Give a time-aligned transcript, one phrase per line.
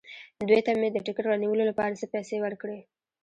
[0.49, 2.79] دوی ته مې د ټکټ رانیولو لپاره څه پېسې ورکړې.